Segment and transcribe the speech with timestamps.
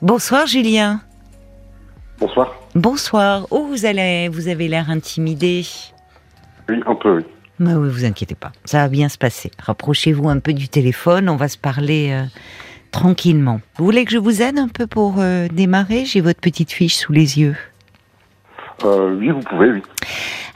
[0.00, 1.00] Bonsoir Julien.
[2.20, 2.54] Bonsoir.
[2.76, 3.48] Bonsoir.
[3.50, 5.66] Oh, vous, allez, vous avez l'air intimidé.
[6.68, 7.24] Oui, un peu, oui.
[7.58, 9.50] Mais oui, vous inquiétez pas, ça va bien se passer.
[9.58, 12.22] Rapprochez-vous un peu du téléphone, on va se parler euh,
[12.92, 13.60] tranquillement.
[13.76, 16.04] Vous voulez que je vous aide un peu pour euh, démarrer?
[16.04, 17.56] J'ai votre petite fiche sous les yeux.
[18.84, 19.82] Euh, oui, vous pouvez, oui.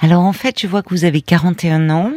[0.00, 2.12] Alors en fait, je vois que vous avez 41 ans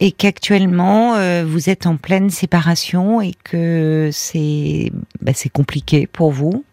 [0.00, 4.90] et qu'actuellement euh, vous êtes en pleine séparation et que c'est
[5.20, 6.64] bah, c'est compliqué pour vous.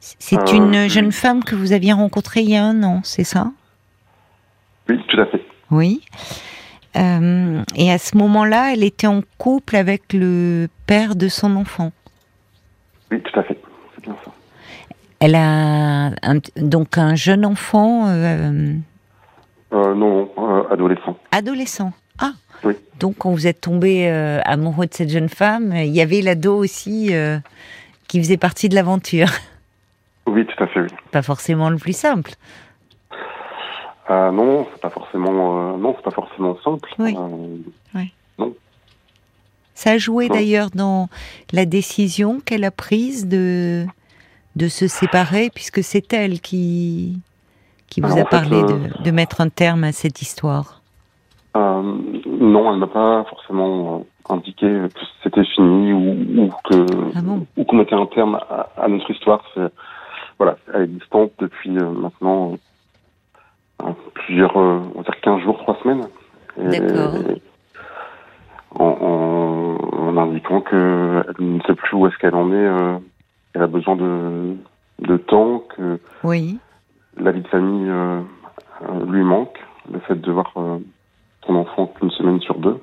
[0.00, 3.24] C'est Euh, une jeune femme que vous aviez rencontrée il y a un an, c'est
[3.24, 3.50] ça?
[4.88, 5.42] Oui, tout à fait.
[5.70, 6.02] Oui.
[6.96, 11.92] Euh, et à ce moment-là, elle était en couple avec le père de son enfant.
[13.10, 13.58] Oui, tout à fait.
[13.94, 14.30] C'est bien ça.
[15.20, 18.72] Elle a un- donc un jeune enfant euh,
[19.72, 20.30] Euh, non,
[20.70, 21.18] adolescent.
[21.32, 21.92] adolescent.
[22.18, 22.32] Ah.
[22.64, 22.74] Oui.
[22.98, 26.56] Donc quand vous êtes tombé euh, amoureux de cette jeune femme, il y avait l'ado
[26.56, 27.38] aussi euh,
[28.08, 29.28] qui faisait partie de l'aventure.
[30.26, 30.88] Oui, tout à fait, oui.
[31.10, 32.32] Pas forcément le plus simple.
[34.10, 36.88] Euh, non, c'est pas forcément, non, c'est pas forcément simple.
[36.98, 37.16] Oui.
[39.74, 41.08] Ça a joué d'ailleurs dans
[41.52, 43.86] la décision qu'elle a prise de
[44.56, 47.20] de se séparer, puisque c'est elle qui
[47.88, 50.77] qui vous Alors, a fait, parlé de, de mettre un terme à cette histoire.
[51.56, 51.82] Euh,
[52.26, 57.46] non, elle m'a pas forcément euh, indiqué que c'était fini ou, ou que Ah bon
[57.56, 59.42] ou qu'on mettait un terme à, à notre histoire.
[59.54, 59.72] C'est
[60.38, 62.52] voilà, elle est distante depuis euh, maintenant
[64.14, 66.08] plusieurs, on va dire 15 jours, 3 semaines.
[66.56, 67.14] D'accord.
[68.74, 72.98] En, en, en indiquant que elle ne sait plus où est-ce qu'elle en est, euh,
[73.54, 74.56] elle a besoin de,
[75.00, 76.58] de temps, que Oui.
[77.16, 78.20] la vie de famille euh,
[79.06, 79.58] lui manque,
[79.90, 80.78] le fait de voir euh,
[81.48, 82.78] son enfant qu'une semaine sur deux.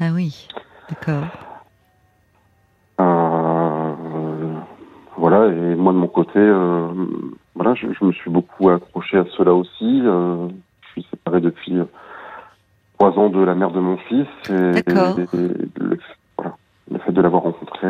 [0.00, 0.48] Ah oui.
[0.88, 1.24] D'accord.
[3.00, 4.54] Euh,
[5.16, 6.88] voilà, et moi de mon côté, euh,
[7.54, 10.00] voilà, je, je me suis beaucoup accroché à cela aussi.
[10.02, 10.48] Euh,
[10.80, 11.76] je suis séparé depuis
[12.98, 14.26] trois ans de la mère de mon fils.
[14.48, 15.98] Et, le,
[16.36, 16.56] voilà,
[16.90, 17.86] le fait de l'avoir rencontré,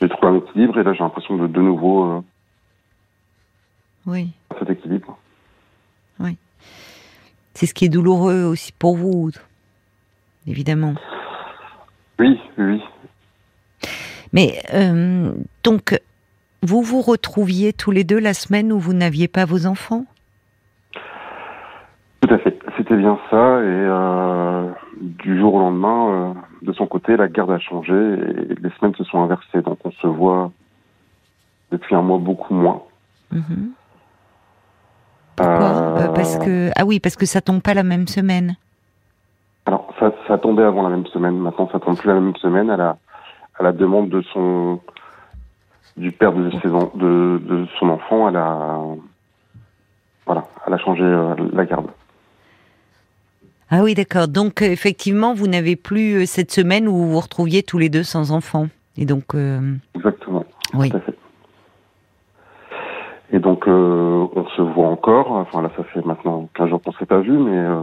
[0.00, 2.22] j'ai trouvé un équilibre et là j'ai l'impression de de nouveau
[4.06, 4.30] Oui.
[4.58, 5.16] cet équilibre.
[7.56, 9.30] C'est ce qui est douloureux aussi pour vous,
[10.46, 10.92] évidemment.
[12.18, 12.82] Oui, oui,
[14.34, 15.32] Mais euh,
[15.64, 15.98] donc,
[16.60, 20.04] vous vous retrouviez tous les deux la semaine où vous n'aviez pas vos enfants?
[22.20, 22.58] Tout à fait.
[22.76, 23.62] C'était bien ça.
[23.62, 28.54] Et euh, du jour au lendemain, euh, de son côté, la garde a changé et
[28.60, 29.62] les semaines se sont inversées.
[29.62, 30.52] Donc on se voit
[31.72, 32.82] depuis un mois beaucoup moins.
[33.32, 33.70] Mhm.
[35.36, 35.66] Pourquoi?
[35.70, 38.56] Euh, Euh, Parce que ah oui, parce que ça tombe pas la même semaine.
[39.66, 41.36] Alors ça, ça tombait avant la même semaine.
[41.38, 42.70] Maintenant, ça tombe plus la même semaine.
[42.70, 42.96] À la,
[43.58, 44.80] à la demande de son
[45.96, 48.78] du père de, ses de, de son enfant, elle a
[50.26, 51.86] voilà, elle a changé euh, la garde.
[53.70, 54.28] Ah oui, d'accord.
[54.28, 57.88] Donc euh, effectivement, vous n'avez plus euh, cette semaine où vous vous retrouviez tous les
[57.88, 58.68] deux sans enfants.
[58.96, 60.44] Et donc euh, Exactement.
[60.74, 60.90] oui.
[60.90, 61.15] Tout à fait.
[63.32, 65.32] Et donc, euh, on se voit encore.
[65.32, 67.80] Enfin, là, ça fait maintenant 15 jours qu'on s'est pas vu, mais euh,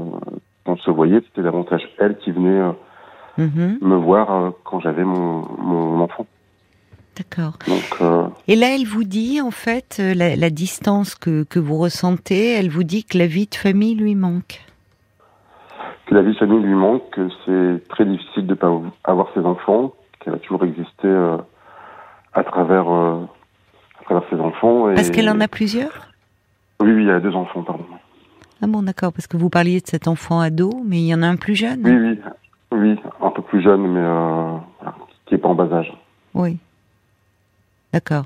[0.65, 1.19] on se voyait.
[1.25, 2.71] C'était davantage elle qui venait euh,
[3.37, 3.79] Mhm.
[3.81, 6.27] me voir quand j'avais mon, mon enfant.
[7.17, 7.57] D'accord.
[7.67, 7.83] Donc,
[8.47, 12.53] Et là, elle vous dit en fait la, la distance que, que vous ressentez.
[12.53, 14.61] Elle vous dit que la vie de famille lui manque.
[16.05, 18.71] que la vie de famille lui manque, que c'est très difficile de pas
[19.03, 21.07] avoir ses enfants, qu'elle a toujours existé
[22.33, 22.85] à travers
[24.03, 24.91] à travers ses enfants.
[24.91, 24.95] Et...
[24.95, 26.07] Parce qu'elle en a plusieurs?
[26.81, 27.85] Oui, oui, elle a deux enfants, pardon.
[28.61, 29.11] Ah bon, d'accord.
[29.13, 31.55] Parce que vous parliez de cet enfant ado, mais il y en a un plus
[31.55, 31.81] jeune.
[31.83, 32.19] Oui, oui,
[32.71, 34.57] oui, un peu plus jeune, mais euh,
[35.25, 35.93] qui est pas en bas âge.
[36.33, 36.57] Oui.
[37.91, 38.25] D'accord.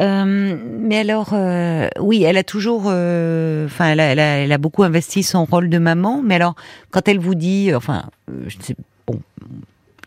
[0.00, 4.52] Euh, mais alors, euh, oui, elle a toujours, euh, enfin, elle, a, elle, a, elle
[4.52, 6.22] a beaucoup investi son rôle de maman.
[6.22, 6.54] Mais alors,
[6.90, 8.04] quand elle vous dit, enfin,
[8.46, 8.74] je sais,
[9.06, 9.20] bon,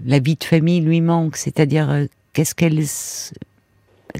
[0.04, 2.80] la vie de famille lui manque, c'est-à-dire, qu'est-ce qu'elle,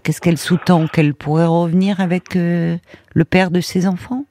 [0.04, 2.78] qu'est-ce qu'elle sous-tend qu'elle pourrait revenir avec euh,
[3.14, 4.26] le père de ses enfants?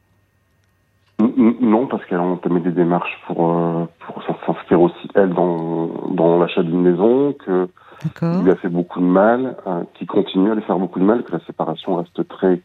[1.20, 5.88] Non, parce qu'elle a entamé des démarches pour, euh, pour s'in- s'inscrire aussi, elle, dans,
[6.10, 7.68] dans l'achat d'une maison, que
[8.04, 8.42] D'accord.
[8.42, 11.24] lui a fait beaucoup de mal, euh, qui continue à lui faire beaucoup de mal,
[11.24, 12.60] que la séparation reste très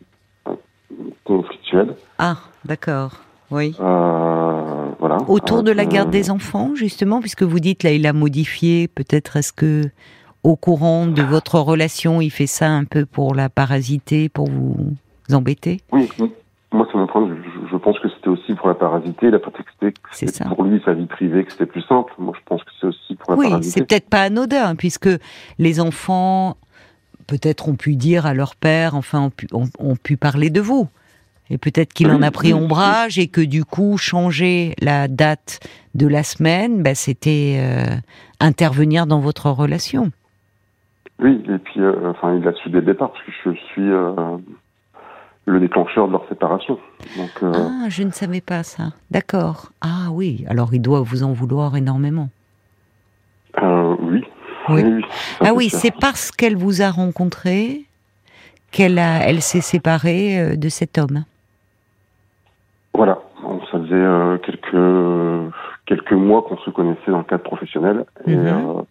[1.24, 1.96] conflictuelle.
[2.20, 3.14] Ah, d'accord.
[3.50, 3.76] Oui.
[3.80, 5.18] Euh, voilà.
[5.28, 8.88] Autour de la garde des enfants, justement, puisque vous dites là, il a modifié.
[8.88, 9.84] Peut-être est-ce que,
[10.44, 14.94] au courant de votre relation, il fait ça un peu pour la parasiter, pour vous
[15.32, 15.82] embêter?
[15.92, 16.32] Oui, oui.
[16.72, 17.28] moi c'est mon point.
[17.30, 20.44] Je, je pense que c'était aussi pour la parasiter, il a prétexté que C'est c'était
[20.44, 20.46] ça.
[20.50, 22.14] pour lui sa vie privée, que c'était plus simple.
[22.20, 23.80] Moi je pense que c'est aussi pour la Oui, parasiter.
[23.80, 25.10] c'est peut-être pas anodin, puisque
[25.60, 26.58] les enfants,
[27.28, 30.60] peut-être ont pu dire à leur père, enfin, ont pu, ont, ont pu parler de
[30.62, 30.88] vous.
[31.50, 35.08] Et peut-être qu'il Oui, en a pris oui, ombrage et que du coup, changer la
[35.08, 35.60] date
[35.94, 37.96] de la semaine, bah, c'était euh,
[38.40, 40.12] intervenir dans votre relation.
[41.20, 43.90] Oui, et puis, euh, enfin, il a su dès le départ, parce que je suis
[43.92, 44.14] euh,
[45.46, 46.80] le déclencheur de leur séparation.
[47.18, 48.86] Donc, euh, Ah, je ne savais pas ça.
[49.12, 49.72] D'accord.
[49.82, 52.30] Ah oui, alors il doit vous en vouloir énormément.
[53.62, 54.24] euh, oui.
[54.70, 54.82] Oui.
[55.40, 57.84] ça, Ah oui, c'est parce qu'elle vous a rencontré
[58.72, 61.26] qu'elle a, elle s'est séparée de cet homme.
[62.96, 63.20] Voilà,
[63.72, 65.52] ça faisait quelques
[65.86, 68.84] quelques mois qu'on se connaissait dans le cadre professionnel et Mhm.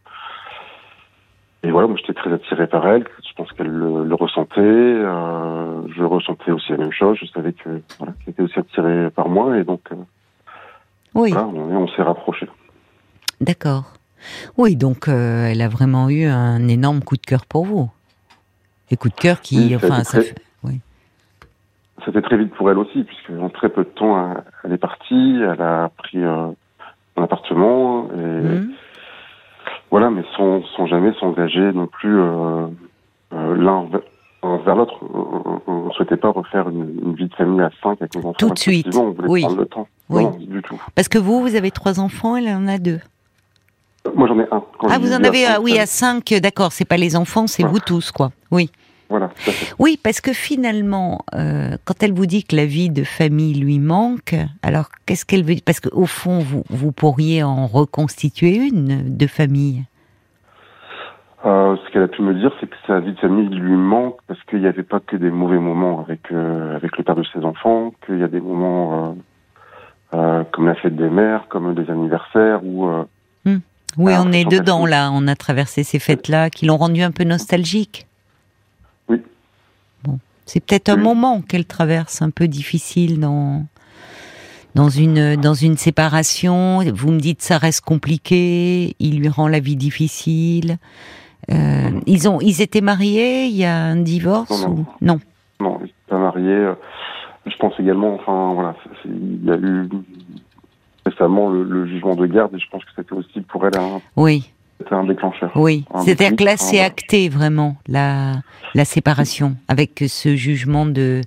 [1.63, 3.05] Et voilà, moi j'étais très attiré par elle.
[3.27, 4.61] Je pense qu'elle le, le ressentait.
[4.61, 7.17] euh, je ressentais aussi la même chose.
[7.21, 9.97] Je savais que voilà, qu'elle était aussi attirée par moi et donc euh,
[11.15, 12.49] Oui, voilà, on, on s'est rapprochés.
[13.41, 13.93] d'accord.
[14.57, 17.91] Oui, donc euh, elle a vraiment eu un énorme coup de cœur pour vous.
[18.91, 20.81] Et coup de cœur qui, Oui, ça a enfin, ça très- fait- oui.
[22.05, 24.35] C'était très vite pour elle aussi, puisque en très peu de temps,
[24.65, 25.41] elle- est partie.
[25.41, 26.49] Elle a pris euh,
[27.17, 28.73] un appartement et Mhm.
[29.93, 32.67] Voilà, mais sans, sans jamais s'engager non plus euh,
[33.35, 34.03] euh, l'un ve-
[34.43, 34.95] envers l'autre.
[35.69, 38.33] On ne souhaitait pas refaire une, une vie de famille à cinq avec nos enfants.
[38.39, 39.41] Tout de suite, On voulait oui.
[39.43, 39.87] prendre le temps.
[40.09, 40.25] Oui.
[40.25, 40.81] Non, du tout.
[40.97, 42.99] Parce que vous, vous avez trois enfants, elle en a deux.
[44.17, 44.63] Moi, j'en ai un.
[44.79, 46.73] Quand Ah, vous en avez, oui, à cinq, d'accord.
[46.73, 47.75] C'est pas les enfants, c'est Voilà.
[47.75, 48.33] vous tous, quoi.
[48.51, 48.71] Oui.
[49.13, 49.31] Voilà.
[49.79, 53.79] Oui, parce que finalement, euh, quand elle vous dit que la vie de famille lui
[53.79, 55.63] manque, alors qu'est-ce qu'elle veut dire?
[55.67, 59.85] Parce qu'au fond, vous, vous pourriez en reconstituer une de famille.
[61.45, 64.17] Euh, ce qu'elle a pu me dire, c'est que sa vie de famille lui manque
[64.29, 67.25] parce qu'il n'y avait pas que des mauvais moments avec euh, avec le père de
[67.35, 69.15] ses enfants, qu'il y a des moments
[70.15, 73.05] euh, comme la fête des mères, comme des anniversaires où euh,
[73.99, 75.11] Oui, on est dedans là.
[75.13, 78.07] On a traversé ces fêtes-là qui l'ont rendu un peu nostalgique.
[80.05, 83.65] Bon, c'est peut-être un moment qu'elle traverse un peu difficile dans
[84.75, 86.81] dans une dans une séparation.
[86.95, 88.95] Vous me dites ça reste compliqué.
[88.99, 90.79] Il lui rend la vie difficile.
[91.51, 93.47] Euh, ils ont ils étaient mariés.
[93.47, 94.75] Il y a un divorce Non, non.
[94.75, 95.21] ou non
[95.61, 96.49] Non, il n'est pas marié.
[96.53, 96.75] euh,
[97.47, 98.75] Je pense également, enfin voilà,
[99.05, 99.89] il y a eu
[101.05, 104.01] récemment le, le jugement de garde et je pense que c'était aussi pour elle un,
[104.17, 104.51] Oui,
[104.83, 105.51] c'était un déclencheur.
[105.55, 105.85] oui.
[106.05, 108.43] C'est-à-dire que là, c'est acté vraiment la
[108.75, 111.21] la séparation avec ce jugement de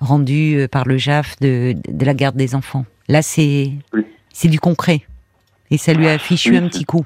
[0.00, 2.84] rendu euh, par le JAF de de la garde des enfants.
[3.08, 4.02] Là, c'est Oui.
[4.32, 5.02] c'est du concret
[5.70, 7.04] et ça lui a fichu Oui, un petit coup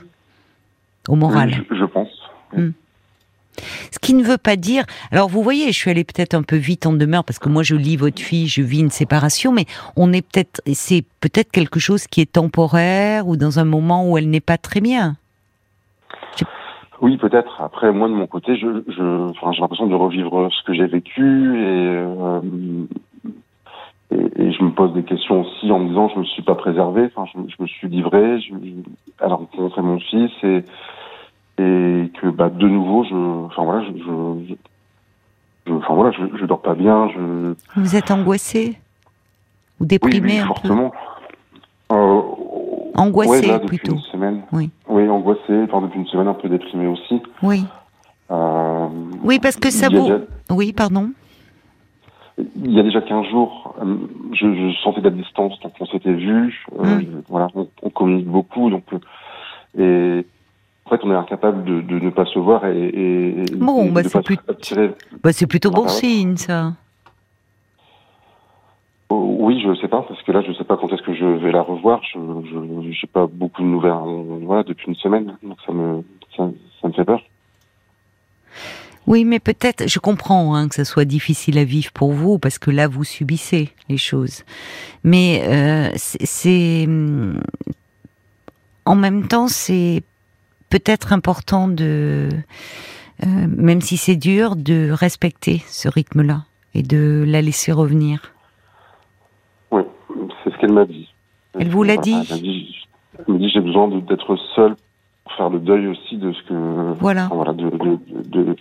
[1.08, 1.64] au moral.
[1.70, 2.08] je, je pense.
[3.92, 4.84] Ce qui ne veut pas dire.
[5.10, 7.62] Alors vous voyez, je suis allée peut-être un peu vite en demeure parce que moi
[7.62, 9.66] je lis votre fille, je vis une séparation, mais
[9.96, 14.16] on est peut-être, c'est peut-être quelque chose qui est temporaire ou dans un moment où
[14.18, 15.16] elle n'est pas très bien.
[17.00, 17.60] Oui, peut-être.
[17.62, 20.86] Après, moi de mon côté, je, je, enfin, j'ai l'impression de revivre ce que j'ai
[20.86, 22.40] vécu et, euh,
[24.12, 26.54] et et je me pose des questions aussi en me disant je me suis pas
[26.56, 27.08] préservé.
[27.14, 28.40] Enfin, je, je me suis livré.
[28.40, 28.70] Je, je,
[29.22, 30.64] elle a rencontré mon fils et
[31.58, 33.14] et que bah de nouveau, je,
[33.46, 34.54] enfin voilà, je,
[35.66, 37.08] je, enfin voilà, je, je dors pas bien.
[37.10, 38.78] Je Vous êtes angoissé
[39.78, 40.54] ou oui, déprimé oui, un peu?
[40.54, 40.92] fortement.
[41.92, 42.20] Euh,
[42.96, 43.94] Angoissé, ouais, là, depuis plutôt.
[43.94, 44.42] Une semaine.
[44.52, 44.70] Oui.
[44.88, 45.62] Oui, angoissé.
[45.64, 47.20] Enfin, depuis une semaine, un peu déprimé aussi.
[47.42, 47.64] Oui.
[48.30, 48.86] Euh,
[49.24, 50.02] Oui, parce que ça vous.
[50.02, 50.18] déjà-
[50.50, 51.10] Oui, pardon.
[52.56, 53.96] Il y a déjà 15 jours, euh,
[54.32, 57.00] je, je sentais de la distance, donc on s'était vu, euh, Mm.
[57.02, 58.84] je- voilà, on, on communique beaucoup, donc
[59.78, 60.24] et
[60.86, 63.90] en fait on est incapable de, de ne pas se voir et, et, Bon, et
[63.90, 64.94] bah, de c'est pas plus- attirer.
[65.22, 66.72] Bah, c'est plutôt bon Ah, signe, ça.
[69.42, 71.50] Oui, je sais pas parce que là je sais pas quand est-ce que je vais
[71.50, 72.02] la revoir.
[72.04, 72.18] Je
[72.92, 73.94] j'ai pas beaucoup de nouvelles,
[74.44, 76.04] voilà, depuis une semaine, donc ça me
[76.36, 76.44] ça,
[76.88, 77.22] me fait peur.
[79.06, 82.58] Oui, mais peut-être, je comprends hein, que ça soit difficile à vivre pour vous, parce
[82.58, 84.44] que là, vous subissez les choses.
[85.04, 86.84] Mais euh, c'est- c'est...
[86.86, 87.40] hum,
[88.84, 90.02] En même temps, c'est
[90.68, 92.28] peut-être important de...
[93.24, 96.44] euh, même si c'est dur, de respecter ce rythme-là
[96.74, 98.32] et de la laisser revenir.
[100.70, 101.08] Oui, qu'elle m'a dit.
[101.58, 102.76] Elle vous l'a dit Elle m'a dit,
[103.28, 104.76] elle j'ai besoin d'être seule
[105.24, 107.28] pour faire le deuil aussi de ce que Voilà.
[107.32, 108.56] voilà de, de, de, de-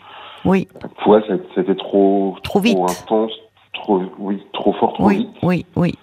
[0.46, 0.68] Oui,
[1.04, 2.78] pour elle c'était trop Trop vite.
[2.78, 3.32] intense
[3.74, 5.94] trop oui trop fort trop oui, vite oui, oui.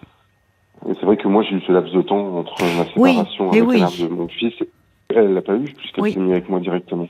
[0.88, 3.52] et c'est vrai que moi j'ai eu ce laps de temps entre ma Oui, séparation
[3.52, 3.80] et avec oui.
[4.00, 4.54] de mon fils
[5.14, 6.12] elle l'a pas eu puisqu'elle Oui.
[6.12, 7.08] s'est mise avec moi directement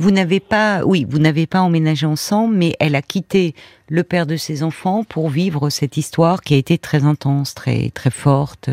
[0.00, 3.54] Vous n'avez pas, oui, vous n'avez pas emménagé ensemble, mais elle a quitté
[3.90, 7.90] le père de ses enfants pour vivre cette histoire qui a été très intense, très
[7.90, 8.70] très forte.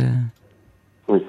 [1.09, 1.19] Oui.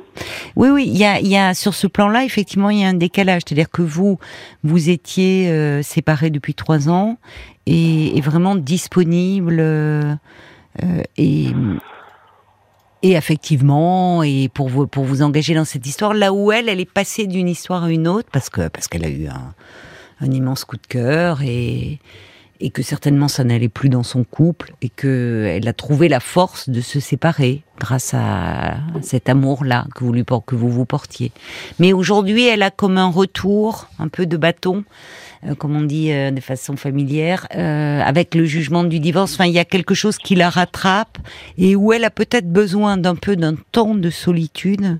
[0.54, 2.94] Oui, oui, il y a, y a sur ce plan-là, effectivement, il y a un
[2.94, 3.42] décalage.
[3.44, 4.20] C'est-à-dire que vous,
[4.62, 7.18] vous étiez euh, séparés depuis trois ans
[7.66, 10.14] et, et vraiment disponible euh,
[10.84, 11.48] euh, et
[13.02, 16.80] et affectivement et pour vous pour vous engager dans cette histoire là où elle elle
[16.80, 19.54] est passée d'une histoire à une autre parce que parce qu'elle a eu un,
[20.20, 21.98] un immense coup de cœur et
[22.60, 26.20] et que certainement ça n'allait plus dans son couple et que elle a trouvé la
[26.20, 31.30] force de se séparer grâce à cet amour-là que vous lui que vous vous portiez.
[31.78, 34.84] Mais aujourd'hui, elle a comme un retour, un peu de bâton,
[35.44, 39.34] euh, comme on dit euh, de façon familière, euh, avec le jugement du divorce.
[39.34, 41.18] Enfin, il y a quelque chose qui la rattrape
[41.56, 44.98] et où elle a peut-être besoin d'un peu d'un temps de solitude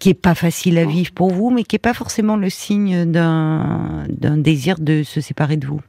[0.00, 3.04] qui est pas facile à vivre pour vous, mais qui est pas forcément le signe
[3.04, 5.80] d'un d'un désir de se séparer de vous.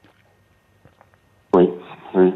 [1.56, 1.68] Oui,
[2.13, 2.32] oui.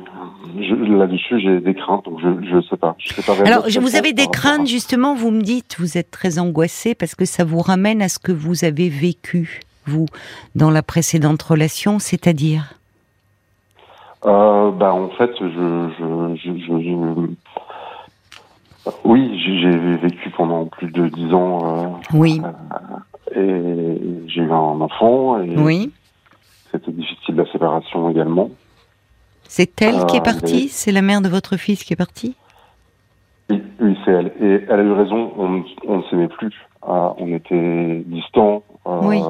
[0.98, 2.96] Là-dessus, j'ai des craintes, donc je je sais pas.
[2.98, 6.10] Je sais pas Alors, je- vous avez des craintes, justement, vous me dites, vous êtes
[6.12, 10.06] très angoissé parce que ça vous ramène à ce que vous avez vécu, vous,
[10.56, 12.74] dans la précédente relation, c'est-à-dire?
[14.26, 17.30] Euh, bah, en fait, je, je, je, je- je-
[19.04, 22.42] oui, j'ai vécu pendant plus de dix ans Oui,
[23.36, 25.92] euh, et j'ai eu un enfant et oui.
[26.72, 28.50] c'était difficile la séparation également.
[29.48, 30.70] C'est elle qui est Euh, partie?
[30.70, 32.36] C'est la mère de votre fils qui est partie?
[33.50, 34.28] Oui, oui c'est elle.
[34.42, 36.54] Et elle a eu raison, on, on ne s'aimait plus.
[36.82, 38.64] On était distants.
[38.88, 39.22] euh, Oui.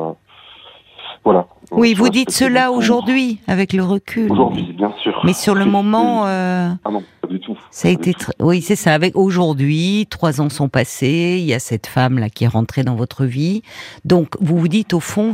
[1.25, 1.47] Voilà.
[1.71, 4.31] Oui, On vous se dites cela aujourd'hui, avec le recul.
[4.31, 5.19] Aujourd'hui, bien sûr.
[5.25, 7.57] Mais sur le moment, euh, Ah non, pas du tout.
[7.71, 8.11] ça a été...
[8.11, 8.93] tr- Oui, c'est ça.
[8.93, 12.95] Avec aujourd'hui, trois ans sont passés, il y a cette femme-là qui est rentrée dans
[12.95, 13.63] votre vie.
[14.05, 15.31] Donc, vous vous dites, au fond,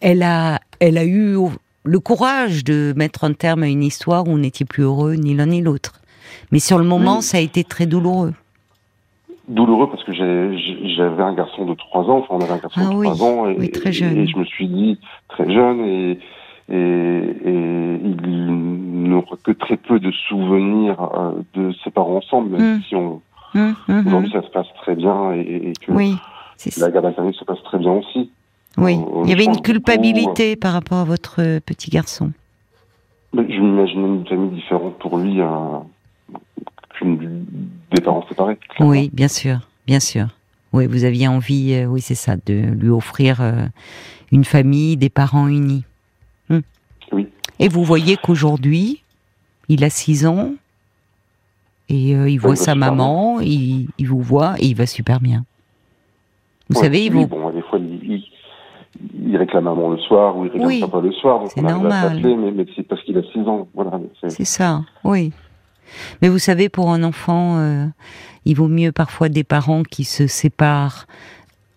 [0.00, 1.36] elle a, elle a eu
[1.84, 5.34] le courage de mettre un terme à une histoire où vous n'étiez plus heureux, ni
[5.34, 6.00] l'un ni l'autre.
[6.50, 7.22] Mais sur le moment, Oui.
[7.22, 8.32] ça a été très douloureux.
[9.50, 12.90] Douloureux parce que j'avais un garçon de 3 ans, enfin on avait un garçon Ah
[12.90, 14.16] de oui, 3 ans et, oui, très jeune.
[14.16, 16.18] et je me suis dit très jeune et,
[16.68, 18.52] et, et il
[19.10, 22.82] n'aura que très peu de souvenirs euh, de ses parents ensemble, même Mm.
[22.88, 23.20] si on
[23.52, 24.40] Hum, hum, aujourd'hui hum.
[24.40, 26.14] ça se passe très bien et, et que Oui,
[26.78, 28.30] la garde alternée se passe très bien aussi.
[28.78, 32.30] Oui, on- on il y avait une culpabilité par rapport à votre euh, petit garçon.
[33.34, 35.46] Mais je m'imaginais une famille différente pour lui euh,
[37.04, 38.56] des parents séparés.
[38.56, 38.90] clairement.
[38.92, 40.28] Oui, bien sûr, bien sûr.
[40.72, 43.66] Oui, vous aviez envie, euh, oui, c'est ça, de lui offrir euh,
[44.30, 45.84] une famille, des parents unis.
[46.48, 46.60] Hmm.
[47.12, 47.26] Oui.
[47.58, 49.02] Et vous voyez qu'aujourd'hui,
[49.68, 50.50] il a 6 ans
[51.88, 55.18] et euh, il voit il sa maman, il, il vous voit et il va super
[55.20, 55.44] bien.
[56.68, 57.26] Vous Ouais, savez, il oui, vous...
[57.26, 58.24] bon, des fois, il, il,
[59.26, 61.68] il réclame maman le soir ou il réclame Oui, papa le soir, donc c'est on
[61.68, 62.06] normal.
[62.06, 63.66] à mais, mais c'est parce qu'il a 6 ans.
[63.74, 65.32] Voilà, C'est ça, oui.
[66.22, 67.86] Mais vous savez, pour un enfant, euh,
[68.44, 71.06] il vaut mieux parfois des parents qui se séparent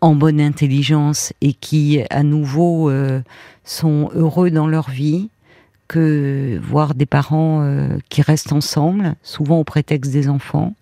[0.02, 3.22] en bonne intelligence et qui, à nouveau, euh,
[3.64, 5.30] sont heureux dans leur vie,
[5.88, 10.74] que voir des parents euh, qui restent ensemble, souvent au prétexte des enfants,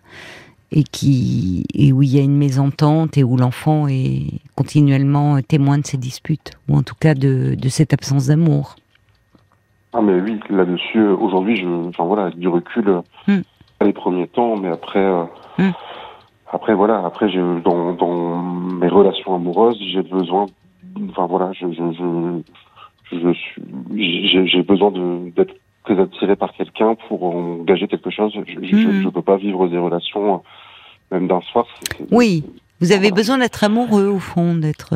[0.72, 5.78] et qui et où il y a une mésentente et où l'enfant est continuellement témoin
[5.78, 8.78] de ces disputes, ou en tout cas de, de cette absence d'amour.
[9.94, 13.02] Ah, mais oui, là-dessus, euh, aujourd'hui, je, enfin voilà, avec du recul,
[13.80, 15.24] pas les premiers temps, mais après, euh,
[15.58, 15.72] Hmm.
[16.52, 20.50] après voilà, après, j'ai, dans, dans mes relations amoureuses, j'ai besoin,
[21.10, 21.92] enfin voilà, je, je,
[23.12, 28.32] je, je suis, j'ai, besoin de, d'être très attiré par quelqu'un pour engager quelque chose.
[28.48, 30.38] Je, je peux pas vivre des relations, euh,
[31.12, 31.66] même d'un soir.
[32.12, 32.46] Oui,
[32.80, 33.16] vous avez Voilà.
[33.16, 34.94] besoin d'être amoureux au fond, d'être.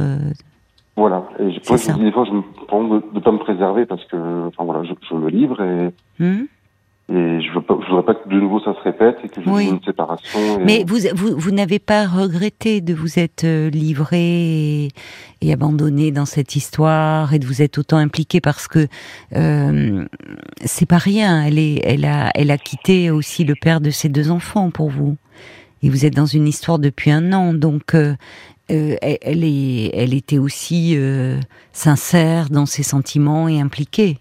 [0.96, 1.26] Voilà.
[1.40, 4.04] Et je, me dis des fois, je me prends de, de pas me préserver parce
[4.06, 6.46] que, enfin voilà, je, je me livre et, hmm
[7.08, 9.40] et je veux pas, je voudrais pas que de nouveau ça se répète et que
[9.40, 9.68] je Oui.
[9.70, 10.40] une séparation.
[10.60, 10.64] Et...
[10.64, 14.88] Mais vous, vous, vous n'avez pas regretté de vous être euh, livré et,
[15.42, 18.88] et abandonné dans cette histoire et de vous être autant impliqué parce que
[19.36, 20.04] euh,
[20.62, 21.44] c'est pas rien.
[21.44, 24.90] Elle est, elle a, elle a quitté aussi le père de ses deux enfants pour
[24.90, 25.16] vous.
[25.84, 28.16] Et vous êtes dans une histoire depuis un an, donc euh,
[28.72, 31.40] euh, elle, est, elle était aussi euh,
[31.72, 34.18] sincère dans ses sentiments et impliquée.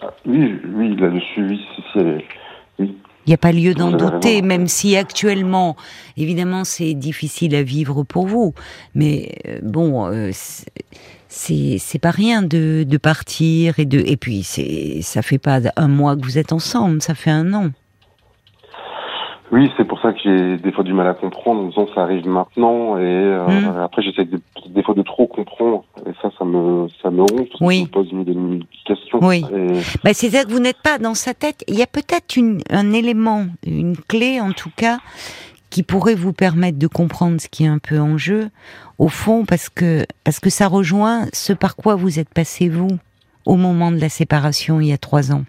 [0.00, 2.24] Ah, oui, oui, là-dessus, oui, si, si, elle est-
[2.78, 2.96] oui.
[3.26, 5.76] Il n'y a pas lieu d'en douter, même si actuellement,
[6.16, 8.54] évidemment, c'est difficile à vivre pour vous.
[8.94, 10.70] Mais euh, bon, euh, c'est-
[11.28, 15.58] c'est c'est pas rien de, de partir et de et puis c'est ça fait pas
[15.76, 17.70] un mois que vous êtes ensemble, ça fait un an.
[19.52, 22.02] Oui, c'est pour ça que j'ai des fois du mal à comprendre en disant ça
[22.02, 23.78] arrive maintenant et euh, Mm.
[23.78, 27.56] après j'essaie de- des fois de trop comprendre et ça, ça me, ça me que
[27.60, 27.78] Oui.
[27.78, 29.20] ça me pose mille questions.
[29.22, 29.44] Oui.
[29.54, 31.62] Et, Bah, C'est-à-dire que vous n'êtes pas dans sa tête.
[31.68, 34.98] Il y a peut-être une- un élément, une clé en tout cas,
[35.70, 38.50] qui pourrait vous permettre de comprendre ce qui est un peu en jeu,
[38.98, 42.98] au fond, parce que parce que ça rejoint ce par quoi vous êtes passé vous
[43.44, 45.44] au moment de la séparation il y a trois ans.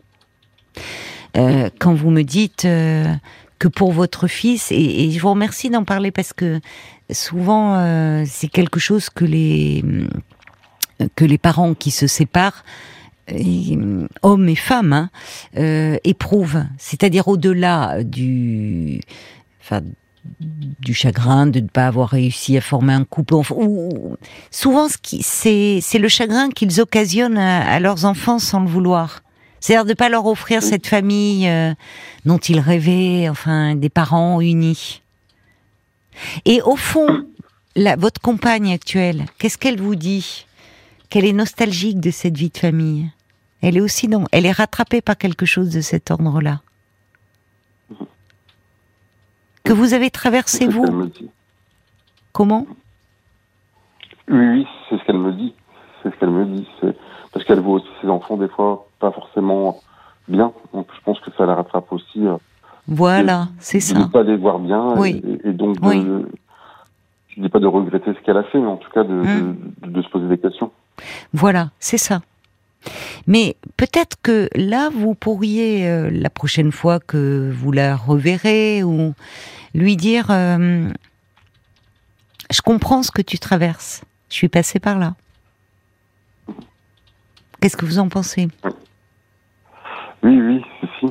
[1.38, 3.06] Euh, quand vous me dites euh,
[3.60, 6.60] que pour votre fils, et, je vous remercie d'en parler parce que
[7.12, 9.84] souvent euh, c'est quelque chose que les
[11.16, 12.64] que les parents qui se séparent
[14.22, 15.10] hommes et femmes,
[15.56, 16.64] hein, éprouvent.
[16.78, 19.02] C'est-à-dire au-delà du,
[19.62, 19.82] enfin,
[20.40, 23.36] du chagrin de ne pas avoir réussi à former un couple.
[23.36, 24.18] Ou,
[24.52, 24.88] souvent,
[25.22, 29.22] c'est, c'est le chagrin qu'ils occasionnent à, leurs enfants sans le vouloir.
[29.60, 31.74] C'est-à-dire de ne pas leur offrir cette famille euh,
[32.26, 35.02] dont ils rêvaient, enfin, des parents unis.
[36.46, 37.26] Et au fond,
[37.76, 40.46] la, votre compagne actuelle, qu'est-ce qu'elle vous dit?
[41.10, 43.10] Qu'elle est nostalgique de cette vie de famille.
[43.62, 46.62] Elle est aussi non, elle est rattrapée par quelque chose de cet ordre-là.
[49.64, 50.86] Que vous avez traversé vous?
[52.32, 52.68] Comment?
[54.30, 55.54] Oui, oui, c'est ce qu'elle me dit.
[56.02, 56.68] C'est ce qu'elle me dit.
[57.32, 59.80] Parce qu'elle voit aussi ses enfants des fois pas forcément
[60.28, 60.52] bien.
[60.74, 62.26] Donc je pense que ça la rattrape aussi.
[62.26, 62.38] Euh,
[62.88, 63.96] voilà, c'est ça.
[63.96, 64.94] De ne pas les voir bien.
[64.96, 65.22] Oui.
[65.44, 66.26] Et, donc, de,
[67.30, 69.14] je ne dis pas de regretter ce qu'elle a fait, mais en tout cas de,
[69.14, 69.58] hum.
[69.82, 70.72] de, se poser des questions.
[71.34, 72.22] Voilà, c'est ça.
[73.28, 79.14] Mais peut-être que là, vous pourriez, euh, la prochaine fois que vous la reverrez, ou
[79.76, 80.90] lui dire, euh,
[82.50, 85.16] je comprends ce que tu traverses, je suis passé par là.
[87.60, 88.48] Qu'est-ce que vous en pensez
[90.24, 90.64] Oui, oui,
[91.00, 91.06] si.
[91.06, 91.10] Euh,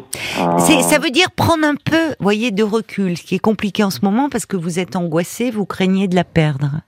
[0.82, 4.00] ça veut dire prendre un peu, voyez, de recul, ce qui est compliqué en ce
[4.02, 6.80] moment parce que vous êtes angoissé, vous craignez de la perdre.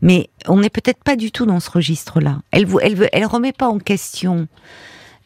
[0.00, 2.40] Mais on n'est peut-être pas du tout dans ce registre-là.
[2.50, 4.48] Elle vous, elle, elle remet pas en question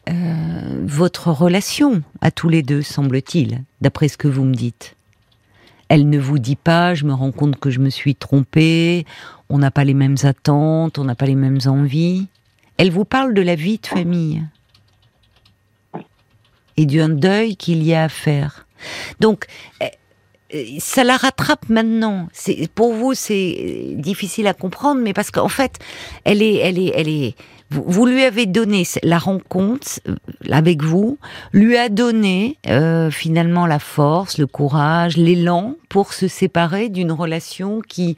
[0.09, 4.95] euh, votre relation à tous les deux, semble-t-il, d'après ce que vous me dites.
[5.89, 9.05] Elle ne vous dit pas, je me rends compte que je me suis trompée,
[9.49, 12.27] on n'a pas les mêmes attentes, on n'a pas les mêmes envies.
[12.77, 14.43] Elle vous parle de la vie de famille
[16.77, 18.67] et d'un deuil qu'il y a à faire.
[19.19, 19.45] Donc,
[19.81, 19.89] eh,
[20.51, 22.27] eh, ça la rattrape maintenant.
[22.31, 25.79] C'est pour vous, c'est difficile à comprendre, mais parce qu'en fait,
[26.23, 27.35] elle est, elle est, elle est.
[27.69, 30.15] Vous, lui avez donné la rencontre euh,
[30.49, 31.17] avec vous,
[31.51, 37.81] lui a donné euh, finalement la force, le courage, l'élan pour se séparer d'une relation
[37.81, 38.15] qui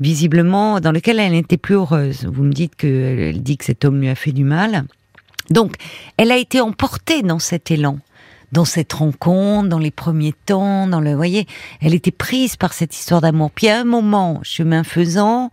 [0.00, 2.24] visiblement, dans lequel elle n'était plus heureuse.
[2.32, 4.84] Vous me dites qu'elle dit que cet homme lui a fait du mal.
[5.50, 5.74] Donc,
[6.16, 7.98] elle a été emportée dans cet élan
[8.52, 11.46] dans cette rencontre, dans les premiers temps, dans le, voyez,
[11.82, 13.50] elle était prise par cette histoire d'amour.
[13.50, 15.50] Puis à un moment, chemin faisant,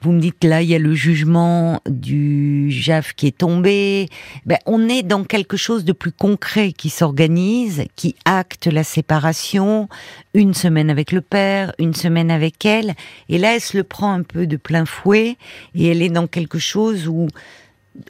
[0.00, 4.08] vous me dites là, il y a le jugement du JAF qui est tombé.
[4.46, 9.88] Ben, on est dans quelque chose de plus concret qui s'organise, qui acte la séparation,
[10.32, 12.94] une semaine avec le père, une semaine avec elle.
[13.28, 15.36] Et là, elle se le prend un peu de plein fouet
[15.74, 17.28] et elle est dans quelque chose où,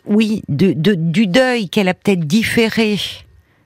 [0.07, 2.97] oui, de, de du deuil qu'elle a peut-être différé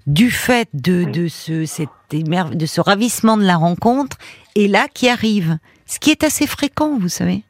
[0.06, 1.64] du fait de, de, ce,
[2.12, 4.16] de ce ravissement de la rencontre,
[4.56, 7.42] et là qui arrive, ce qui est assez fréquent, vous savez.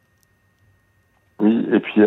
[1.40, 2.02] Oui, et puis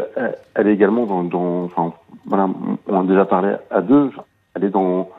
[0.54, 1.94] elle est également dans, enfin,
[2.26, 2.48] voilà,
[2.88, 4.12] on a déjà parlé à deux,
[4.56, 5.10] elle est dans,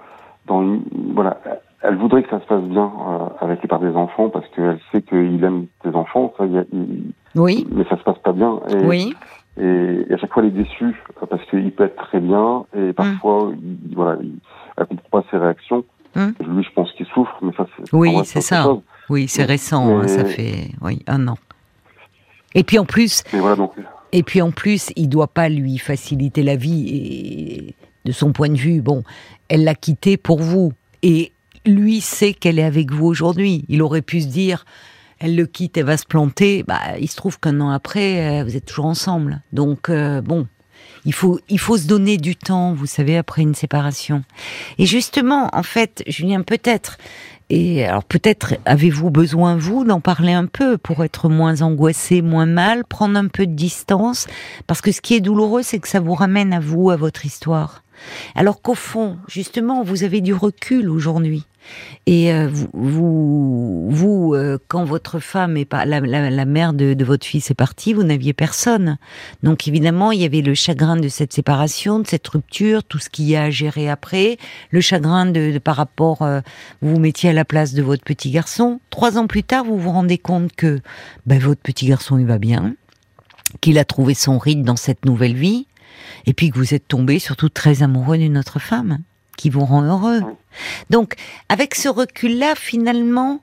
[0.47, 0.79] dans
[1.13, 1.39] voilà,
[1.83, 4.79] elle voudrait que ça se passe bien euh, avec les pères des enfants parce qu'elle
[4.91, 6.45] sait qu'il aime ses enfants, ça,
[7.35, 7.67] oui.
[7.71, 8.61] mais ça se passe pas bien.
[8.71, 9.15] Et, oui.
[9.59, 13.53] Et, à chaque fois, elle est déçue parce qu'il peut être très bien et parfois,
[13.55, 14.19] il, voilà,
[14.77, 15.85] elle comprend pas ses réactions.
[16.15, 16.35] Hum.
[16.47, 18.67] Lui, je pense qu'il souffre, mais ça, c'est oui, c'est ça.
[19.09, 19.99] Oui, c'est récent.
[19.99, 21.37] Hein, ça fait oui un an.
[22.55, 23.73] Et puis en plus, et, voilà, donc...
[24.13, 26.89] et puis en plus, il doit pas lui faciliter la vie.
[26.89, 27.75] Et
[28.07, 29.03] de son point de vue, bon,
[29.49, 30.73] elle l'a quitté pour vous.
[31.03, 31.33] Et
[31.67, 33.65] lui sait qu'elle est avec vous aujourd'hui.
[33.69, 34.65] Il aurait pu se dire,
[35.19, 36.63] elle le quitte, elle va se planter.
[36.67, 39.43] Bah, il se trouve qu'un an après, euh, vous êtes toujours ensemble.
[39.53, 40.47] Donc euh, bon,
[41.05, 44.25] il faut, il faut se donner du temps, vous savez, après une séparation.
[44.79, 46.99] Et justement, en fait, Julien, peut-être,
[47.49, 52.47] et alors peut-être avez-vous besoin, vous, d'en parler un peu pour être moins angoissé, moins
[52.47, 54.27] mal, prendre un peu de distance,
[54.67, 57.25] parce que ce qui est douloureux, c'est que ça vous ramène à vous, à votre
[57.25, 57.85] histoire.
[58.35, 61.47] Alors qu'au fond, justement, vous avez du recul aujourd'hui.
[62.07, 66.01] Et euh, vous, vous, euh, quand votre femme est pas la,
[66.45, 68.97] mère de, votre fils est partie, vous n'aviez personne.
[69.43, 73.11] Donc évidemment, il y avait le chagrin de cette séparation, de cette rupture, tout ce
[73.11, 74.39] qu'il y a à gérer après,
[74.71, 76.41] le chagrin de, par rapport, euh,
[76.81, 78.81] vous vous mettiez à la place de votre petit garçon.
[78.91, 80.81] Trois ans plus tard, vous vous rendez compte que
[81.27, 82.75] ben, votre petit garçon il va bien,
[83.61, 85.67] qu'il a trouvé son rythme dans cette nouvelle vie,
[86.27, 88.99] et puis que vous êtes tombé surtout très amoureux d'une autre femme
[89.37, 90.23] qui vous rend heureux.
[90.91, 91.15] Donc,
[91.49, 93.41] avec ce recul-là, finalement,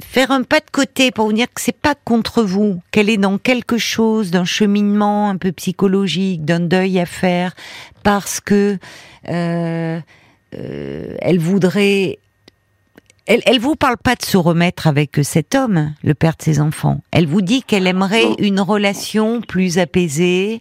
[0.00, 3.16] faire un pas de côté pour vous dire que c'est pas contre vous, qu'elle est
[3.16, 7.54] dans quelque chose d'un cheminement un peu psychologique, d'un deuil à faire,
[8.02, 8.78] parce que
[9.28, 10.00] euh,
[10.54, 12.18] euh, elle voudrait.
[13.26, 16.60] Elle, elle vous parle pas de se remettre avec cet homme, le père de ses
[16.60, 17.00] enfants.
[17.12, 20.60] Elle vous dit qu'elle aimerait une relation plus apaisée,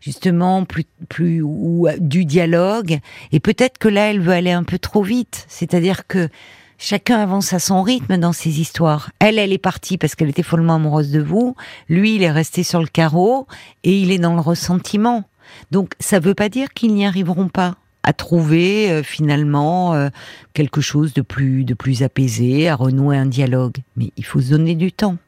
[0.00, 3.00] justement plus plus ou du dialogue.
[3.32, 5.44] Et peut-être que là, elle veut aller un peu trop vite.
[5.48, 6.28] C'est-à-dire que
[6.80, 9.10] Chacun avance à son rythme dans ces histoires.
[9.18, 11.56] Elle, elle est partie parce qu'elle était follement amoureuse de vous.
[11.88, 13.48] Lui, il est resté sur le carreau
[13.82, 15.24] et il est dans le ressentiment.
[15.72, 17.74] Donc, ça ne veut pas dire qu'ils n'y arriveront pas
[18.08, 20.08] à trouver euh, finalement euh,
[20.54, 23.76] quelque chose de plus de plus apaisé, à renouer un dialogue.
[23.96, 25.18] Mais il faut se donner du temps.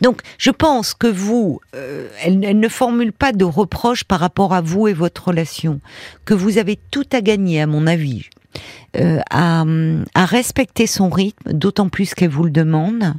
[0.00, 4.60] Donc, je pense que vous, euh, elle, ne formule pas de reproches par rapport à
[4.60, 5.80] vous et votre relation,
[6.24, 8.28] que vous avez tout à gagner, à mon avis.
[8.96, 9.64] Euh, à,
[10.16, 13.14] respecter son rythme, d'autant plus qu'elle vous le demande.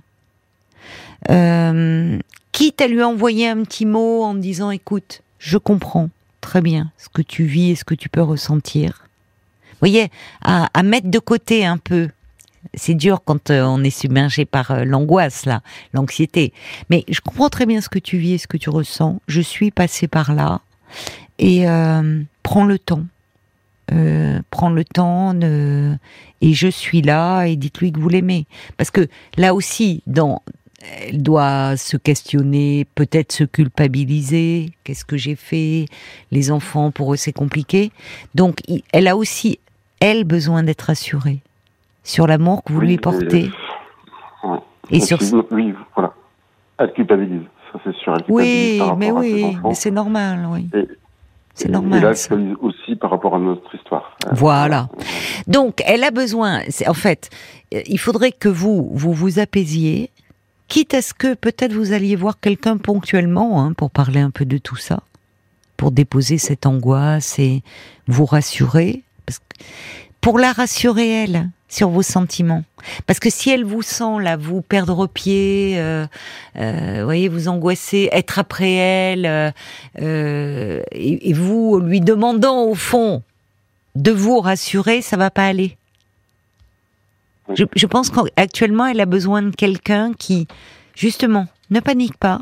[2.51, 6.09] Quitte à lui envoyer un petit mot en disant écoute, je comprends
[6.49, 9.05] très bien ce que tu vis et ce que tu peux ressentir.
[9.81, 10.09] Voyez,
[10.41, 12.09] à, mettre de côté un peu.
[12.73, 15.61] C'est dur quand euh, on est submergé par l'angoisse, là,
[15.93, 16.51] l'anxiété.
[16.89, 19.21] Mais je comprends très bien ce que tu vis et ce que tu ressens.
[19.27, 20.61] Je suis passé par là.
[21.37, 21.65] Et
[22.43, 23.03] prends le temps
[23.91, 25.33] euh, prendre le temps
[26.41, 28.45] et je suis là et dites-lui que vous l'aimez.
[28.77, 30.43] Parce que là aussi, dans,
[30.81, 34.71] elle doit se questionner, peut-être se culpabiliser.
[34.83, 35.85] Qu'est-ce que j'ai fait?
[36.31, 37.91] Les enfants, pour eux, c'est compliqué.
[38.35, 38.61] Donc,
[38.93, 39.59] elle a aussi,
[39.99, 41.39] elle, besoin d'être rassurée
[42.03, 43.51] sur l'amour que vous lui portez.
[44.89, 45.19] Et, sur...
[45.51, 46.13] Oui, voilà.
[46.77, 48.17] Elle culpabilise, ça c'est sûr.
[48.29, 50.69] oui, mais oui, c'est normal, oui.
[51.59, 51.99] C'est normal.
[51.99, 52.11] Et là,
[52.61, 54.15] aussi par rapport à notre histoire.
[54.25, 54.87] Euh, voilà.
[55.47, 56.61] Donc, elle a besoin.
[56.87, 57.29] En fait,
[57.73, 60.09] euh, il faudrait que vous vous vous apaisiez,
[60.69, 64.45] quitte à ce que peut-être vous alliez voir quelqu'un ponctuellement hein, pour parler un peu
[64.45, 65.01] de tout ça,
[65.75, 67.63] pour déposer cette angoisse et
[68.07, 69.03] vous rassurer.
[69.25, 69.65] Parce que
[70.21, 72.63] pour la rassurer elle sur vos sentiments.
[73.05, 76.07] Parce que si elle vous sent là, vous perdre pied, euh,
[76.57, 79.51] euh, voyez, vous angoisser, être après elle, euh,
[80.01, 83.21] euh, et, vous lui demandant au fond
[83.95, 85.77] de vous rassurer, ça va pas aller.
[87.55, 90.47] Je, je pense qu'actuellement, elle a besoin de quelqu'un qui,
[90.95, 92.41] justement, ne panique pas,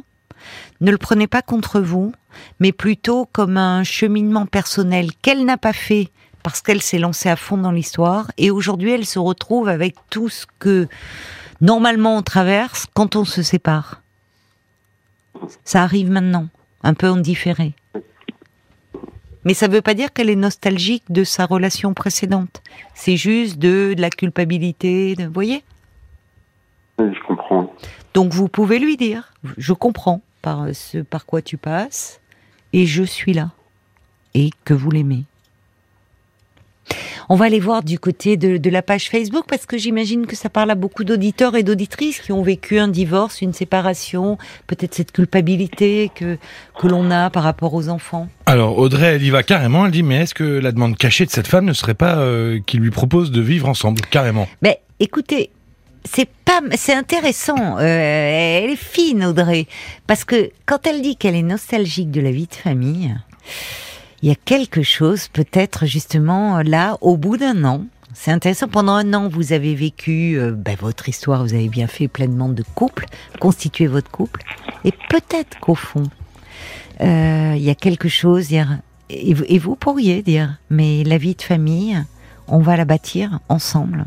[0.82, 2.14] ne le prenez pas contre vous,
[2.60, 6.10] mais plutôt comme un cheminement personnel qu'elle n'a pas fait
[6.44, 10.30] parce qu'elle s'est lancée à fond dans l'histoire et aujourd'hui elle se retrouve avec tout
[10.30, 10.88] ce que
[11.62, 14.02] normalement on traverse quand on se sépare.
[15.64, 16.48] Ça arrive maintenant,
[16.84, 17.74] un peu en différé.
[19.48, 22.62] Mais ça ne veut pas dire qu'elle est nostalgique de sa relation précédente.
[22.94, 25.64] C'est juste de, de, la culpabilité, vous voyez?
[27.00, 27.74] Oui, Je comprends.
[28.14, 32.20] Donc vous pouvez lui dire, je comprends par ce par quoi tu passes,
[32.74, 33.52] et je suis là,
[34.34, 35.24] et que vous l'aimez.
[37.30, 40.50] On va aller voir du côté de, la page Facebook parce que j'imagine que ça
[40.50, 45.12] parle à beaucoup d'auditeurs et d'auditrices qui ont vécu un divorce, une séparation, peut-être cette
[45.12, 46.38] culpabilité que,
[46.80, 48.30] que l'on a par rapport aux enfants.
[48.46, 49.86] Alors Audrey, elle y va carrément.
[49.86, 52.60] Elle dit mais est-ce que la demande cachée de cette femme ne serait pas euh,
[52.66, 54.48] qu'il lui propose de vivre ensemble carrément?
[54.62, 55.52] Mais écoutez,
[56.06, 57.78] c'est pas, c'est intéressant.
[57.78, 59.68] Euh, elle est fine, Audrey,
[60.08, 63.16] parce que quand elle dit qu'elle est nostalgique de la vie de famille,
[64.22, 67.86] il y a quelque chose peut-être justement là au bout d'un an.
[68.14, 68.68] C'est intéressant.
[68.68, 72.50] Pendant un an, vous avez vécu euh, ben, votre histoire, vous avez bien fait pleinement
[72.50, 73.06] de couple,
[73.40, 74.42] constitué votre couple,
[74.84, 76.04] et peut-être qu'au fond,
[77.02, 78.48] euh, il y a quelque chose.
[79.10, 82.04] Et vous pourriez dire, mais la vie de famille,
[82.48, 84.06] on va la bâtir ensemble.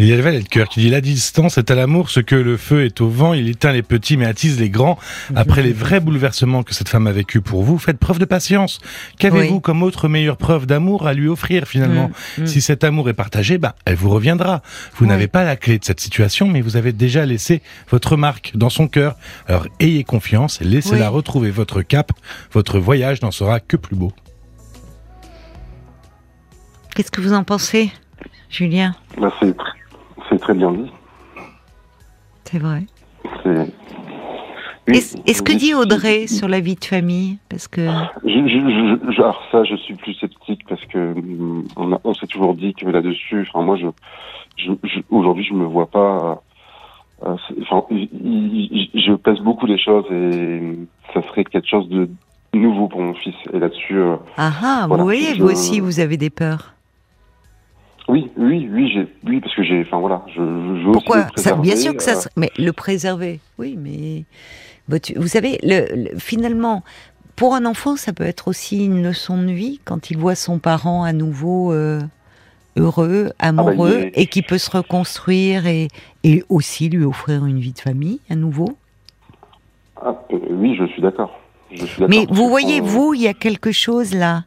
[0.00, 2.20] Il y a le valet de cœur qui dit la distance est à l'amour ce
[2.20, 4.96] que le feu est au vent, il éteint les petits mais attise les grands.
[5.34, 8.78] Après les vrais bouleversements que cette femme a vécu pour vous, faites preuve de patience.
[9.18, 12.46] Qu'avez-vous comme autre meilleure preuve d'amour à lui offrir finalement mm, mm.
[12.46, 14.62] Si cet amour est partagé, bah, elle vous reviendra.
[14.94, 18.52] Vous n'avez pas la clé de cette situation, mais vous avez déjà laissé votre marque
[18.54, 19.16] dans son cœur.
[19.48, 22.12] Alors ayez confiance, laissez-la retrouver votre cap.
[22.52, 24.12] Votre voyage n'en sera que plus beau.
[26.94, 27.90] Qu'est-ce que vous en pensez,
[28.48, 28.94] Julien?
[29.20, 29.56] Bah, c'est
[30.48, 30.90] très bien dit.
[32.44, 32.84] C'est vrai.
[34.86, 37.36] Est-ce que dit Audrey sur la vie de famille?
[37.50, 37.86] Parce que
[38.24, 41.14] je, alors ça, je suis plus sceptique parce que
[41.76, 44.72] on, on s'est toujours dit que là-dessus, enfin moi, je,
[45.10, 46.42] aujourd'hui, je me vois pas.
[47.26, 50.78] Euh, enfin, je pèse beaucoup les choses et
[51.12, 52.08] ça serait quelque chose de
[52.54, 53.34] nouveau pour mon fils.
[53.52, 53.98] Et là-dessus.
[53.98, 56.72] Euh, ah ah, vous voyez, vous aussi, vous avez des peurs.
[58.08, 61.42] Oui, oui, oui, oui, parce que j'ai, enfin voilà, je, je veux Pourquoi aussi le
[61.42, 64.24] ça, Bien sûr que ça, euh, mais le préserver, oui, mais
[64.88, 66.82] bah, vous savez, le, le- finalement,
[67.36, 70.58] pour un enfant, ça peut être aussi une leçon de vie quand il voit son
[70.58, 72.00] parent à nouveau euh,
[72.76, 75.88] heureux, amoureux, il est- et qui peut se reconstruire et,
[76.24, 78.70] et aussi lui offrir une vie de famille à nouveau.
[80.00, 81.38] ah, euh, oui, je suis d'accord.
[82.08, 84.44] Mais vous voyez, vous, il y a quelque chose là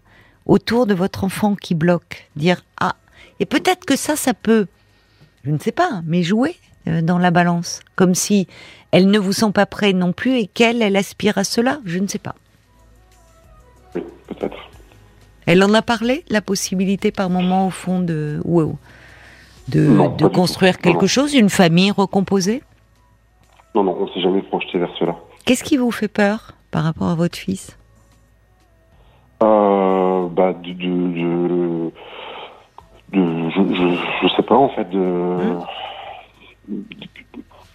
[0.48, 2.28] autour de votre enfant qui bloque.
[2.36, 2.96] Dire ah,
[3.40, 4.68] et peut-être que ça, ça peut,
[5.44, 6.56] je ne sais pas, mais jouer
[6.88, 8.48] euh, dans la balance, comme si
[8.92, 11.80] elles ne vous sont pas prêtes non plus et qu'elle, elle aspire à cela.
[11.86, 12.36] Je ne sais pas.
[13.96, 14.58] Oui, peut-être.
[15.46, 18.76] Elle en a parlé, la possibilité par moment au fond de ou-
[19.70, 21.08] de, Non, de construire quelque non.
[21.08, 22.62] chose, une famille recomposée?
[23.74, 25.16] Non, non, on s'est jamais projeté vers cela.
[25.46, 27.78] Qu'est-ce qui vous fait peur par rapport à votre fils?
[29.42, 31.92] Euh, bah, de, de, de,
[33.12, 35.56] de- je, je, je sais pas en fait de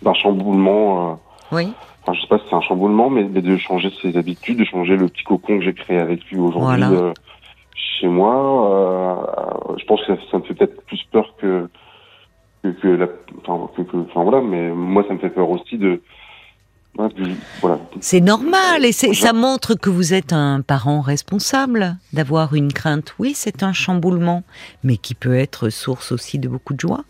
[0.03, 1.11] d'un chamboulement.
[1.11, 1.15] euh,
[1.53, 1.75] Oui.
[2.03, 4.65] Enfin, je sais pas si c'est un chamboulement, mais, mais de changer ses habitudes, de
[4.65, 6.91] changer le petit cocon que j'ai créé avec lui aujourd'hui Voilà.
[6.93, 7.15] euh,
[7.75, 8.71] chez moi.
[8.71, 11.69] euh, je pense que ça, ça me fait peut-être plus peur que
[12.63, 13.07] que, que la.
[13.47, 16.03] Enfin, que- que- enfin, voilà, mais moi ça me fait peur aussi de.
[17.61, 17.79] Voilà.
[18.01, 23.15] C'est normal et ça montre que vous êtes un parent responsable d'avoir une crainte.
[23.19, 24.43] Oui, c'est un chamboulement,
[24.83, 27.05] mais qui peut être source aussi de beaucoup de joie.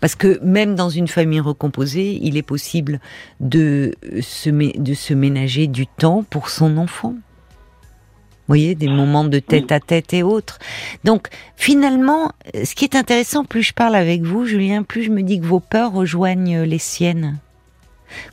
[0.00, 3.00] Parce que même dans une famille recomposée, il est possible
[3.40, 7.14] de se, mé- de se ménager du temps pour son enfant.
[7.14, 10.58] Vous voyez, des moments de tête à tête et autres.
[11.04, 15.10] Donc, finalement, euh, ce qui est intéressant, plus je parle avec vous, Julien, plus je
[15.10, 17.38] me dis que vos peurs rejoignent les siennes.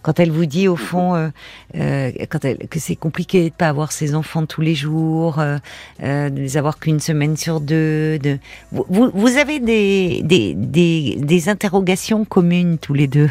[0.02, 1.30] Quand elle vous dit au fond euh,
[1.76, 5.58] euh, quand elle, que c'est compliqué de pas avoir ses enfants tous les jours, euh,
[6.04, 8.40] euh, de les avoir qu'une semaine sur deux, de...
[8.72, 13.30] vous, vous- vous avez des, des, des, des interrogations communes tous les deux.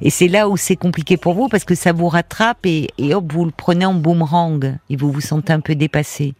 [0.00, 3.14] Et c'est là où c'est compliqué pour vous parce que ça vous rattrape et, et
[3.14, 6.34] hop, vous le prenez en boomerang et vous vous sentez un peu dépassé.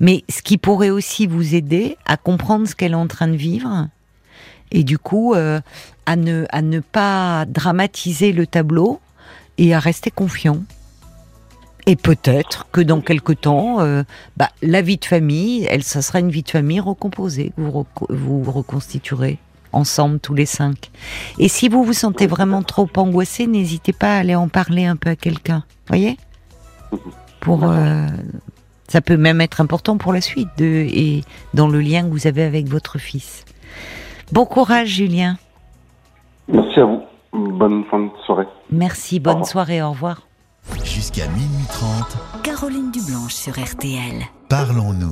[0.00, 3.36] Mais ce qui pourrait aussi vous aider à comprendre ce qu'elle est en train de
[3.36, 3.88] vivre
[4.72, 5.60] et du coup euh,
[6.06, 9.00] à, ne, pas dramatiser le tableau
[9.58, 10.58] et à rester confiant.
[11.86, 14.04] Et peut-être que dans quelque temps, euh,
[14.36, 18.50] bah, la vie de famille, elle, ça sera une vie de famille recomposée, vous, vous
[18.50, 19.38] reconstituerez
[19.72, 20.90] ensemble tous les cinq.
[21.38, 24.96] Et si vous vous sentez vraiment trop angoissé, n'hésitez pas à aller en parler un
[24.96, 25.64] peu à quelqu'un.
[25.88, 26.18] Voyez?
[27.40, 28.06] Pour euh,
[28.86, 31.22] ça peut même être important pour la suite et
[31.54, 33.44] dans le lien que vous avez avec votre fils.
[34.32, 35.36] Bon courage, Julien.
[36.48, 37.02] Merci à vous.
[37.32, 38.46] Bonne fin de soirée.
[38.70, 39.16] Merci.
[39.18, 39.48] Au Bonne revoir.
[39.48, 39.82] soirée.
[39.82, 40.22] Au revoir.
[40.84, 44.22] Jusqu'à minuit 30, Caroline Dublanche sur RTL.
[44.48, 45.10] parlons-nous.